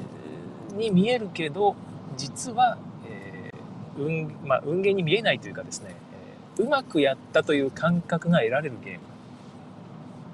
[0.72, 1.76] ーに見えるけど
[2.18, 2.78] 実は、
[3.08, 3.52] え
[3.98, 5.96] 運,、まあ、運ゲーに見えないというかですね、
[6.58, 9.00] えー、うまくやったという感覚が得られるゲーム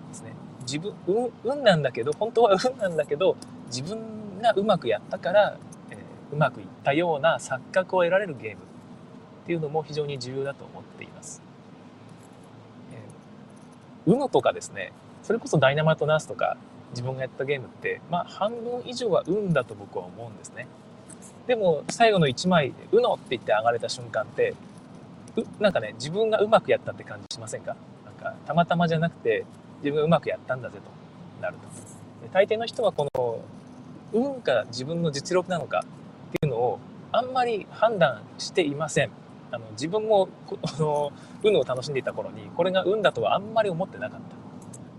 [0.09, 3.35] ですね自分運運なんだけど本当は運なんだけど
[3.67, 5.57] 自分がうまくやったから、
[5.89, 8.57] えー、うまくいったような錯覚を得られるゲーム
[9.43, 11.41] っていうのも非常に重要だと思っています。
[12.91, 12.99] えー、
[14.07, 14.91] UNO とかですね
[15.23, 16.57] それこそダイナマイトナースとか
[16.91, 20.67] 自分がやったゲームって、まあ、半分以上は運だと僕は思うんですね。
[21.47, 24.53] でも最後の1枚で「うの」って言って上がれた瞬間って
[25.59, 27.75] なんかね自分がうまくやったって感じしませんか？
[28.05, 29.45] なんかたまたまじゃなくて
[29.77, 31.61] 自分がうまくやったんだぜとなると。
[32.33, 33.39] 大抵の人はこの
[34.13, 35.83] 運か自分の実力なのか
[36.27, 36.79] っていうのを
[37.11, 39.11] あんまり判断していません。
[39.51, 41.11] あの自分もこの
[41.43, 44.35] 運を楽しんでいた頃にこれが運だとはあんまり思ってなかった。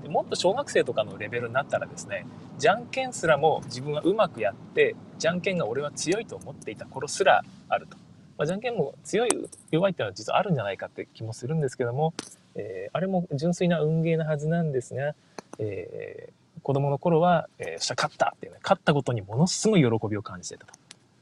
[0.03, 2.27] でもっと小学生とかのレベルになったらですね
[2.59, 7.97] じゃんけんすらも自分はうまくやってじゃんけんが俺は強いと思っていた頃すらあると、
[8.37, 9.31] まあ、じゃんけんも強い
[9.71, 12.15] 弱いっていうのは実はあるんじゃないかって気もするんですけども、
[12.57, 15.15] えー、あれも純粋な運ゲーなはずなんですが、
[15.61, 20.73] えー、子供の頃は「えー、勝った!」っていうね勝ったことにものすごい喜びを感じてたと。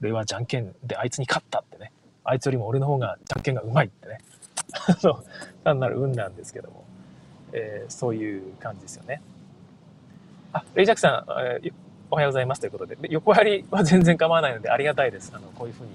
[0.00, 1.76] 俺はじゃんけんであいつに勝ったって
[2.30, 4.18] あいつよりも俺の方がじゃんけんがうまいってね
[5.64, 6.84] 単なる運なんですけども
[7.52, 9.22] えー、そういう感じですよね。
[10.52, 11.72] あ、レイジャックさん、えー、
[12.10, 15.32] おはようございますということで、で横張りは全然構わないのでありがたいです。
[15.34, 15.94] あの、こういうふうに、え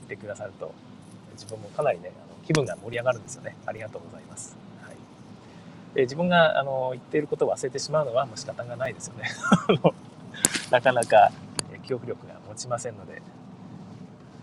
[0.00, 0.72] 言ってくださると、
[1.32, 3.56] 自分もかなりね、あの気分が盛り上がるんですよね。
[3.66, 4.56] ありがとうございます。
[4.82, 4.96] はい。
[5.94, 9.30] で自分が、あの、言っていることを忘れてしまうのはもう仕方がないですよね。
[10.70, 11.30] なかなか、
[11.72, 13.12] え記憶力が持ちませんので。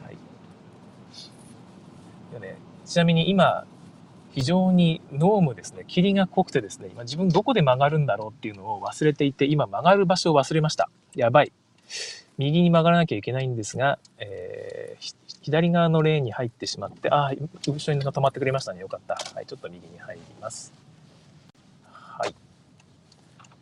[0.05, 0.17] はい。
[2.33, 3.65] でね、ちなみに今、
[4.31, 10.89] 非常にノームですね、霧が濃くてですね、今自分どこで曲がるんだろうっていうのを忘れていて、今曲がる場所を忘れました。
[11.15, 11.51] やばい。
[12.37, 17.31] 右に曲がらなきゃいけないんですが、えー、左側のレーンに入ってしまって、ああ、
[17.67, 18.81] 後ろに止まってくれましたね。
[18.81, 19.15] よかった。
[19.35, 20.71] はい、ちょっと右に入ります。
[21.91, 22.35] はい。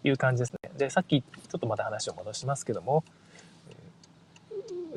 [0.03, 0.71] いう感じですね。
[0.77, 3.03] で、さっきちょっとまた話を戻しますけども、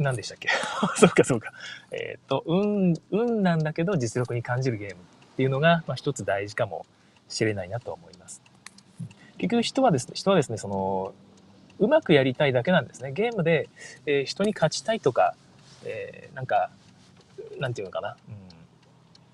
[0.01, 0.49] 何でしたっけ？
[0.97, 1.53] そうかそうか。
[1.93, 4.97] えっ、ー、と、運、運なんだけど実力に感じるゲームっ
[5.37, 6.87] ていうのが、まあ、一つ大事かも
[7.29, 8.43] しれないなと思います。
[9.39, 11.15] 結局人はですね、人はですね、その、
[11.79, 13.13] うまくやりたいだけなんですね。
[13.13, 13.69] ゲームで、
[14.05, 15.35] えー、人に勝ちたいとか、
[15.85, 16.71] えー、なんか、
[17.59, 18.17] なんていうのかな、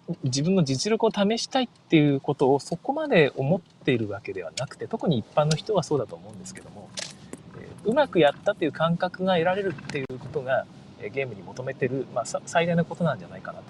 [0.08, 6.88] うん、自分の実力を試したいっていうことをそこまで思っているわけではなくて、特に一般の人はそうだと思うんですけども、
[7.86, 10.66] うまくやったっていう感覚が得られるっていうことが、
[11.12, 13.64] ゲームに求めてる、まあ、最大のことなんじゃないかなと。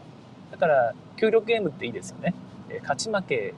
[0.53, 2.35] だから協力ゲームっていいですよね、
[2.81, 3.55] 勝ち負け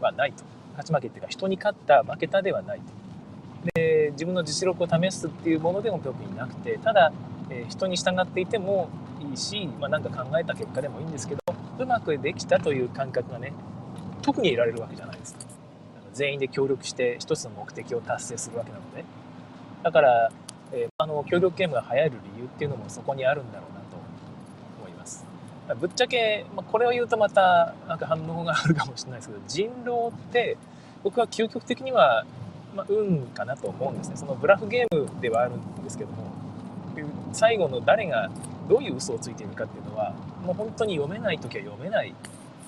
[0.00, 0.44] はないと。
[0.76, 2.84] 勝ち負けっていうか人に勝った負けたではないと。
[3.74, 7.12] で自分の実力を試すっていうものでも特になくてただ、
[7.50, 8.88] え人に従っていても
[9.20, 11.40] いいし、まあ、か考えた結果でもいいんですけど
[11.78, 13.52] うまくできたという感覚がね
[14.22, 15.34] 特に得られるわけじゃないです。
[15.34, 15.40] か
[16.12, 19.04] 全員で協力して一つの目的を達成するわけなので。
[19.86, 20.32] だから、
[20.72, 23.96] えー、あの協力ゲームが流行る理由っていうのもそこにあるんだろうなと
[24.80, 25.24] 思います。
[25.80, 30.56] ぶっちゃけ、まあ、これを言うとまたなんか反応があるかもしれないですけど人狼って
[31.04, 32.26] 僕は究極的には、
[32.74, 34.16] まあ、運かなと思うんですね。
[34.16, 36.32] そのブラフゲームではあるんですけども
[37.32, 38.28] 最後の誰が
[38.68, 42.12] どういう嘘をついているかっていうのはもう本当に読めない時は読めない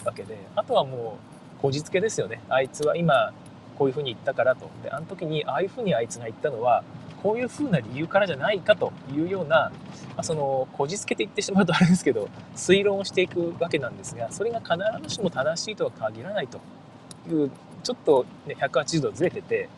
[0.05, 1.19] わけであとはも
[1.59, 2.41] うこじつけですよね。
[2.49, 3.33] あいつは今
[3.79, 4.69] こういうふうに言ったからと。
[4.83, 6.83] であの時にああいうふうにあいつが言ったのは
[7.23, 9.73] こういうふうな理由からじゃないかというような、ま
[10.19, 14.77] あ、そのこじつけて言ってしまうとあれですけど推論をしていくわけなんですがそれが必
[15.09, 16.61] ずしも正しいとは限らないと
[17.29, 17.51] いう
[17.83, 19.69] ちょっと、ね、180度ずれてて、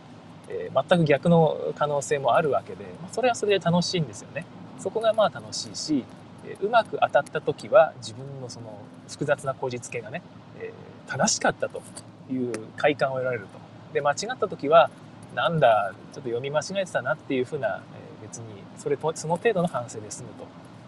[0.49, 4.45] えー、全く逆の可能性もあるわけで、まあ、それはそれで楽しいんですよね。
[4.79, 6.05] そこがまあ楽しいし、
[6.47, 10.23] えー、うまく当たった時は自分のその複雑なこじつけがね、
[10.59, 11.83] えー、正しかったと
[12.31, 13.61] いう快感を得られると。
[13.93, 14.91] で間違った時は
[15.35, 17.83] なんだちょっと読み間違えてたなっていうふうな、
[18.23, 18.45] え、別に
[18.79, 20.29] それとその程度の反省で済む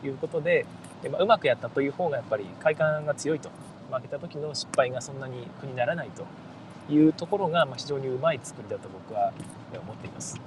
[0.00, 0.66] ということで、
[1.02, 3.50] でまあ、うまくやったという方がやっぱり快感が強いと。
[3.92, 6.24] 負けた時の失敗がそんなに苦にならないと
[6.92, 9.32] いうところが、まあ、非常にうまい作りだと僕は
[9.74, 10.40] 思っています。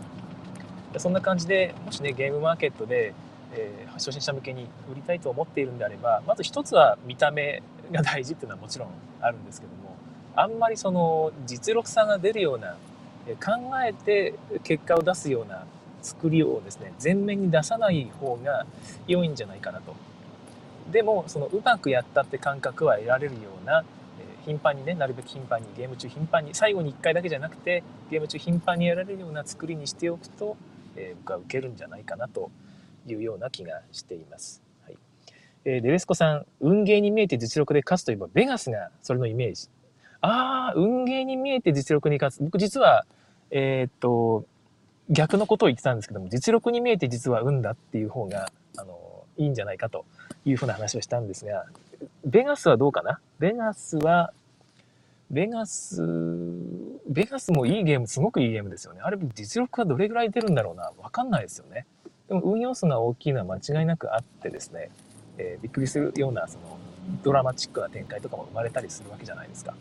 [0.92, 3.14] でそんな感じでもしねゲームマーケットで、
[3.54, 8.90] えー、初心者向けに売りたいと思っているんであればまず一つは見た目が大事っていうのはもちろん
[9.22, 9.96] あるんですけども
[10.36, 12.78] あんまりその実力差が出るような
[13.34, 15.66] 考えて結果を出すような
[16.02, 18.66] 作りをですね前面に出さない方が
[19.08, 19.96] 良いんじゃないかなと
[20.92, 23.84] でもそのうまくやったって感覚は得られるような
[24.46, 30.56] 頻繁にねなるべく頻繁にゲーム中頻繁に最後に1回だけじゃなくてゲーム中頻繁にやられるような作りにしておくと、
[30.96, 32.52] えー、僕は受けるんじゃないかなと
[33.08, 34.62] いうような気がしています。
[34.86, 34.98] はい
[35.66, 39.70] えー、デレスコさん、運ゲーに見えて実力で勝つといえば、ベガスがそれのイメージ。
[40.22, 42.44] ああ、運ゲーに見えて実力に勝つ。
[42.44, 43.06] 僕実は、
[43.58, 44.44] えー、っと、
[45.10, 50.04] 逆のことを言ってたんですけども、実力に見えて実は運だっていう方が、あの、いいんじゃないかと
[50.44, 51.66] いうふうな話をしたんですが、
[52.26, 53.22] ベガスはどうかな？
[53.40, 54.34] ベガスは、
[55.32, 56.06] ベガス、
[57.08, 59.00] ベガスもいいゲーム、すごくいいゲームですよね。
[59.02, 60.92] あれ、実力はどれぐらい出るんだろうな？
[61.02, 61.86] わかんないですよね。
[62.28, 64.90] でも、運要素が大きいのは間違いなくあってですね、
[65.38, 66.78] えー、びっくりするような、その、
[67.24, 69.74] ドラマチックな展開とかも生まれたりするわけじゃないですか。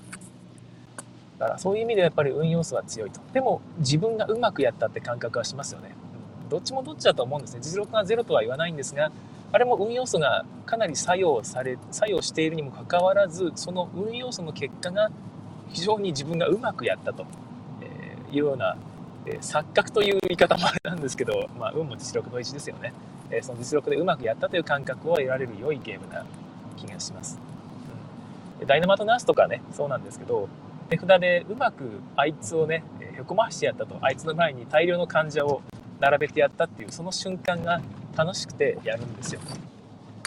[1.38, 3.20] だからそういう意味ではやっぱり運要素は強いと。
[3.33, 5.90] でも自分がうまくやったって感覚はしますよね。
[6.49, 7.61] どっちもどっちだと思うんですね。
[7.62, 9.11] 実力がゼロとは言わないんですが、
[9.51, 15.11] あれも運要素がかなり作用され、作用しているにもかかわらず、その運要素の結果が
[15.70, 17.25] 非常に自分がうまくやったと
[18.31, 18.77] いうような、
[19.40, 22.92] 錯覚という言い方もあれなんですけど、まあ、運も実力の一ですよね。
[23.42, 26.25] その実力でうまくやったという感覚を得られる良いゲームな
[26.77, 27.38] 気がします。
[28.61, 30.49] うん、ダイナマイトナースとかね、そうなんですけど、
[30.88, 35.62] 手札でうまくあいつをね、へこましてやったと、あいつの前に大量の患者を
[36.01, 37.81] 並べてやったっていう、その瞬間が
[38.16, 39.40] 楽しくてやるんですよ。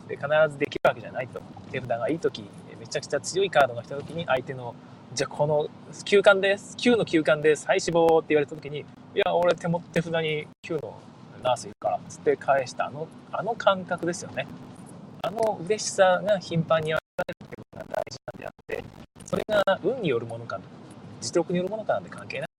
[0.07, 1.41] で必ずできるわけじゃないと。
[1.71, 2.43] 手札がいい時、
[2.79, 4.75] めちゃくちゃ強いカードが来た時に相手の、
[5.13, 5.67] じゃあこの
[6.05, 8.83] 休館です、9の休館です、はい死亡って言われた時に、い
[9.15, 10.99] や、俺手も手札に9の
[11.43, 14.47] ナースいるからつって返したあの、あの感覚ですよね。
[15.21, 18.83] あの嬉しさが頻繁に現れるっていうのが大事なんであって、
[19.25, 20.59] それが運によるものか、
[21.21, 22.49] 実力によるものかなんて関係ない、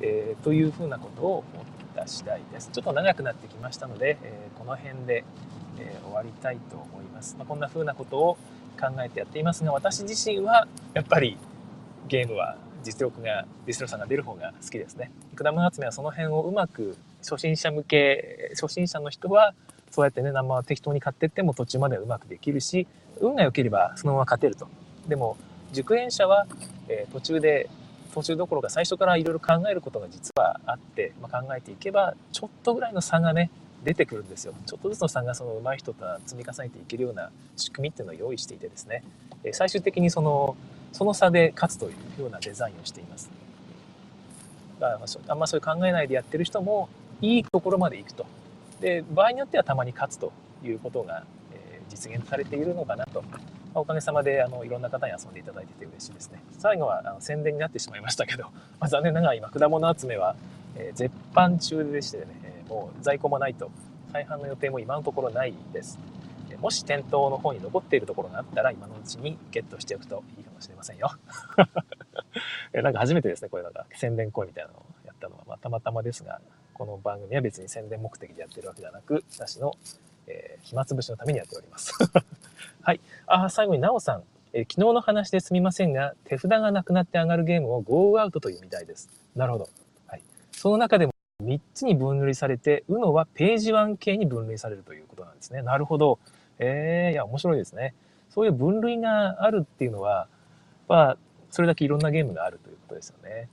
[0.00, 1.64] えー、というふうなことを思っ
[1.96, 2.68] た次第です。
[2.70, 5.24] ちょっと長くなってきましたので、えー、この辺で、
[5.78, 7.36] えー、終わりたいと思います。
[7.38, 8.38] まあ、こんなふうなことを
[8.78, 11.38] 考えてやっていますが、私自身はやっぱり
[12.06, 15.10] ゲームは実力が、実力差が出る方が好きですね。
[15.36, 19.54] 果物集めはその辺をうまく初心者向け、初心者の人は
[19.90, 22.86] そうやってね、生適当に買ってっても途中まではうまくできるし、
[23.20, 24.68] 運が良ければそのまま勝てると。
[25.08, 25.36] でも、
[25.72, 26.46] 熟練者は、
[26.88, 27.68] えー、途中で
[28.14, 33.50] 途中どころか最初からいろいろ考えることが実はあって、まあ、考えていけばちょっとぐらいの差がね
[33.82, 34.54] 出てくるんですよ。
[34.66, 39.02] ちょっとずつの差がその上手い人とは積み重ねていけるような仕組みっていうのを用意していてですね、
[39.42, 40.56] えー、最終的にその
[40.92, 41.88] その差で勝つとい
[42.18, 43.28] うようなデザインをしています。
[44.78, 46.88] だあんまそういう考えないでやってる人も
[47.20, 48.26] いいところまで行くと。
[48.80, 53.24] で場合によってはたまに勝つということが、え、実現されているのかなと。
[53.74, 56.42] おかげさまであのいろんな方に遊んでいただいてて嬉しいですね。
[56.58, 58.44] 最後はあの宣伝になってしまいましたけど、
[58.78, 60.36] まあ、残念ながら今果物集めは、
[60.76, 63.70] えー、絶版中でしてね、えー、もう在庫もないと
[64.12, 65.98] 再販の予定も今のところないです。
[66.60, 71.10] もし店頭の方に残っているところがあったら今のうちにゲットしておくといいかもしれませんよ。
[72.72, 76.40] なんか初めてですね、こういうのが宣伝行為みたいなのをやったのは、まあ、たまたまですが、
[76.72, 79.72] この番組は別に宣伝目的でやってるわけではなく、私の、
[80.26, 81.92] えー、暇つぶしのためにやっております。
[82.86, 83.00] はい。
[83.26, 84.24] あ、最後になおさん。
[84.52, 89.08] え、昨日の話ですみませんが、手札がなくなって上がるゲームをゴーアウトというみたいです。
[89.34, 89.70] なるほど。
[90.06, 90.22] はい。
[90.52, 95.62] その中でも3つに分類されて、UNO はページ1系に分類されるということなんですね。
[95.62, 96.18] なるほど。
[96.58, 97.94] えー、いや、面白いですね。
[98.28, 100.28] そういう分類があるっていうのは、
[100.86, 101.16] まあ、
[101.50, 103.48] それだけいろんなゲームがあるということですよね。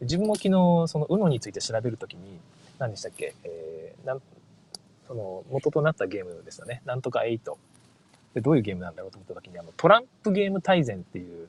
[0.00, 0.52] 自分も昨日、
[0.86, 2.38] その UNO について調べるときに、
[2.78, 4.22] 何でしたっけ、えー、なん
[5.10, 6.82] その元となったゲームですよね。
[6.84, 7.40] なんとか8。
[8.34, 11.48] でどういうゲームなんだろうと思った時に、あの、トランプゲーム大全っていう、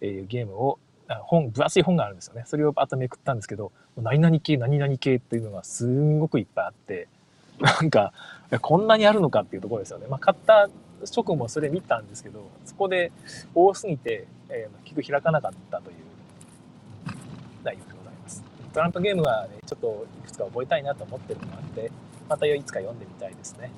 [0.00, 0.78] えー、ゲームを、
[1.22, 2.44] 本、分厚い本があるんですよね。
[2.46, 7.08] それをバッとめくったんですけど、何々系、何々系っていうのがすんごくいっぱいあって、
[7.58, 8.12] なんか、
[8.60, 10.06] こんなにあるのかっていうところですよね。
[10.08, 10.68] まあ、買った
[11.04, 13.10] 直後もそれ見たんですけど、そこで
[13.54, 15.96] 多すぎて、えー、結局開かなかったという
[17.64, 18.44] 内容でございます。
[18.72, 21.90] トランプゲームはね、ちょっといくつか覚えたいなと思ってるのもあって、
[22.28, 23.70] またいつか読んでみたいですね。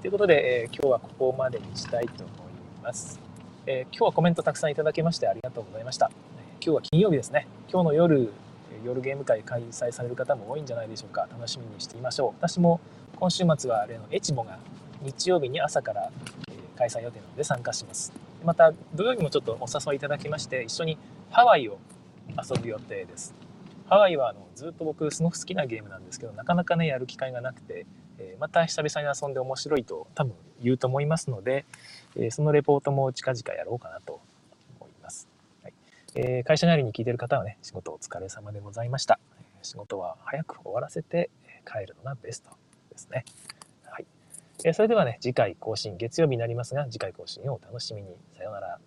[0.00, 2.36] ということで、え、今日はここまでにしたいと思い
[2.84, 3.18] ます、
[3.66, 6.08] え、今日はコメントたくさんいただきましてありがとうございました。
[6.64, 7.48] 今日は金曜日ですね。
[7.68, 8.32] 今日の夜、
[8.84, 11.22] 夜ゲーム会開催される方も多いんじゃないでしょうか。
[11.22, 12.30] 楽しみにしていましょう。
[12.38, 12.80] 私も
[13.16, 14.60] 今週末は例のエチボが
[15.02, 16.12] 日曜日に朝から
[16.76, 18.12] 開催予定なので参加します。
[18.44, 20.96] また土曜日もちょっとお誘いいただきまして一緒に
[21.30, 21.78] ハワイを
[22.28, 23.34] 遊ぶ予定です。
[23.88, 27.84] ハワイはあのずっと僕すごく好きなゲームなんですけどなかなかねやる機会がなくて、
[28.38, 31.64] また久々に遊んで面白いと多分言うと思いますので、
[32.30, 34.20] そのレポートも近々やろうかなと
[34.80, 35.28] 思います、
[35.62, 39.20] はい、会社帰りに聞いてる方はね仕事お疲れ様でございました。
[39.62, 41.30] 仕事は早く終わらせて
[41.66, 42.50] 帰るのがベスト
[42.90, 43.24] ですね。
[43.84, 44.06] はい、
[44.72, 48.08] それではね次回更新月曜日になりますが次回更新をお楽しみに。
[48.36, 48.78] さようなら。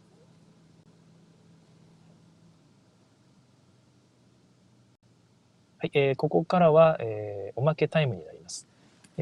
[5.78, 8.68] はい、えー、ここからは、えー、おまけタイムになります。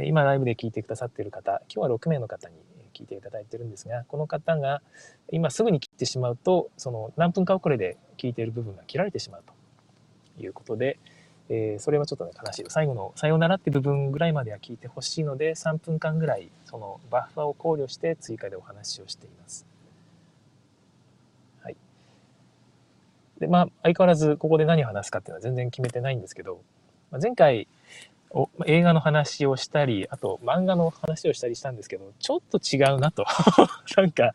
[0.07, 2.55] 今ライブで聞いてくださっている方、今日は6名の方に
[2.93, 4.81] 聞いていただいてるんですが、この方が
[5.31, 10.99] 今すぐに切ってしまうと、その何分か遅れで聞いている部分が切られてしまうということで、
[11.49, 12.65] えー、それはちょっとね、悲しい。
[12.67, 19.65] 最後の、さようならって部分ぐらいまでは聞いてほしいので、3分間ぐらい、そのバッファを考慮して追加でお話をしています。
[21.63, 21.77] はい。
[23.39, 26.61] で、まあ、相変わらずここで何を話すかっていうのは全然決めてないんですけど、
[27.09, 27.67] まあ、前回、
[28.31, 33.25] お映画の話をしたり、あと漫画の話をしたりしたんですけど、ちょっと違うなと。
[33.97, 34.33] なんか、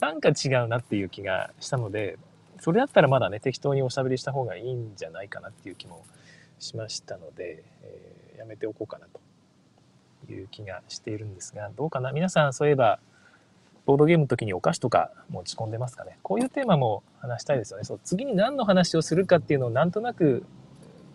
[0.00, 2.18] なんか違うなっていう気がしたので、
[2.60, 6.04] それだったらまだね、適当におしゃべりした方がいいんじゃないかなっていう気も
[6.58, 9.06] しましたので、えー、やめておこうかな
[10.26, 12.10] という気がしているんですが、どうかな？
[12.10, 12.98] 皆さんそういえば、
[13.86, 16.18] ボードゲームの時にお菓子とか持ち込んでますかね？
[16.22, 17.84] こういうテーマも話したいですよね。
[17.84, 20.44] そう、次に何の話をするかっていうのをなんとなく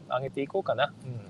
[0.07, 0.93] 上げていこうかな。
[1.05, 1.21] うん。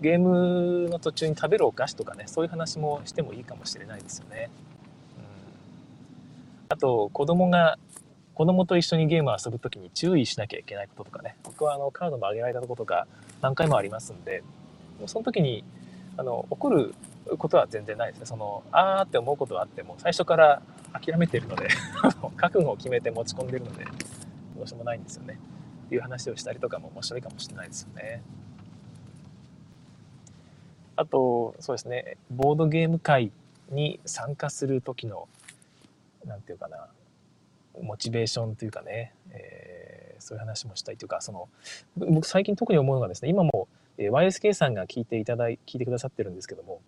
[0.00, 4.50] ゲームの途中に食べるお菓子とかね、そういう話もしてもいいかもしれないですよね。
[5.18, 5.24] うん、
[6.68, 7.78] あと、子供が
[8.34, 11.36] 子供と一緒にゲームを遊ぶ時に注意しなきゃいけないこととかね。
[11.44, 13.06] 僕はあのカードも上げられたことが
[13.40, 14.42] 何回もありますんで
[15.06, 15.64] その時に
[16.16, 16.94] あの怒る
[17.38, 18.26] ことは全然ないですね。
[18.26, 21.68] そのあーって思うことはあっても最初から諦めてるので
[22.36, 23.84] 覚悟を決めて持ち込んでるので
[24.56, 25.38] どうしようもないんですよね。
[25.86, 28.22] っていう話をしたりとかも面白いかもしれないですよね。
[30.96, 33.32] あとそうですねボードゲーム会
[33.70, 35.28] に参加する時の
[36.26, 36.88] 何て言うかな
[37.82, 41.48] モチベーションというかね、えー、そういう話もしたいというかその
[41.96, 43.68] 僕最近特に思うのがですね今も、
[43.98, 46.80] え、YSK さんが聞いていただい聞いてくださってるんですけども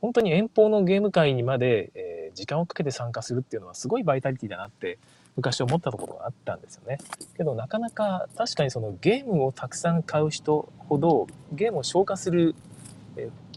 [0.00, 4.98] 本当に遠方のゲーム会にまで、えー、時間をかけて参加するっていうのはすごいバイタリティだなって
[5.36, 6.98] 昔思ったところがあったんですよね。
[7.36, 12.54] けどなかなか確かにそのゲームをたくさん買う人ほどゲームを消化する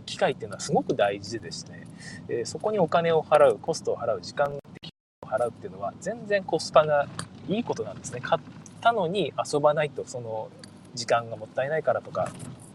[0.05, 1.87] 機会っていうのはすごく大事でですね、
[2.29, 4.59] えそこにお金を払うコストを払う時間を
[5.25, 7.07] 払うっていうのは全然コスパが
[7.47, 8.19] いいことなんですね。
[8.21, 8.41] 買っ
[8.81, 10.49] たのに遊ばないとその
[10.93, 12.31] 時間がもったいないからとか、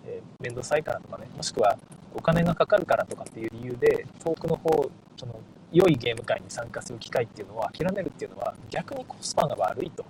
[0.06, 1.78] えー、めんどくさいからとかね、もしくは
[2.14, 5.40] お金がかかるからとかっていう理由で遠くの方、その
[5.72, 10.04] 良いゲーム会に参加する機会っていうのを諦めるっていうのは逆にコスパが悪いと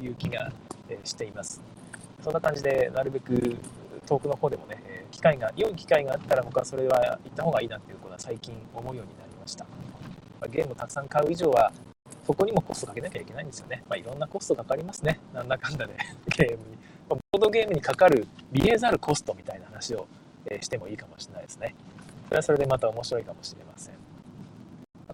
[0.00, 0.52] いう気が
[1.04, 1.60] しています。
[2.22, 3.56] そんな感じでなるべく
[4.06, 9.66] 遠くの方でもね、機会が、良い機会があったら僕はそれは行った方がいいなっていうことは最近思うようになりました。
[10.48, 11.72] ゲームをたくさん買う以上は、
[12.26, 13.82] そこにもコストかけなきゃいけないんですよね。
[13.88, 15.20] まあ、いろんなコストかかりますね。
[15.32, 15.94] なんだかんだで、
[16.36, 16.78] ゲームに。
[17.08, 20.06] ボードゲームにかかる見えざるコストみたいな話を、
[20.46, 21.74] えしてもいいかもしれないですね。
[22.28, 23.94] それはそれでまた面白いかもしれません。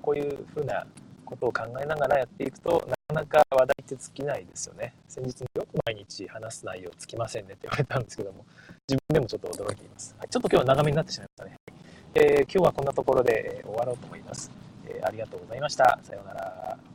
[0.02, 0.86] こういうふうな
[1.30, 4.92] ことを考えながらやっていくと、なかなか話題って尽きないですよね。
[5.08, 8.44] 先日よく毎日話す内容尽きませんねって言われたんですけども、
[8.88, 10.14] 自分でもちょっと驚いています。
[10.18, 11.56] はい、ちょっと今日は長めになってしまいましたね。
[12.14, 14.50] えー、今日はこんなところで終わろうと思います。
[14.86, 16.00] えー、ありがとうございました。
[16.02, 16.89] さようなら。